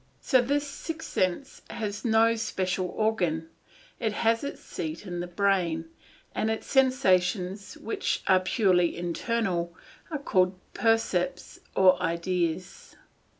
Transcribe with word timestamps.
So 0.19 0.41
this 0.41 0.67
sixth 0.67 1.11
sense 1.11 1.61
has 1.69 2.03
no 2.03 2.33
special 2.35 2.87
organ, 2.87 3.49
it 3.99 4.13
has 4.13 4.43
its 4.43 4.59
seat 4.59 5.05
in 5.05 5.19
the 5.19 5.27
brain, 5.27 5.85
and 6.33 6.49
its 6.49 6.65
sensations 6.65 7.77
which 7.77 8.23
are 8.25 8.39
purely 8.39 8.97
internal 8.97 9.75
are 10.09 10.17
called 10.17 10.57
percepts 10.73 11.59
or 11.75 12.01
ideas. 12.01 12.95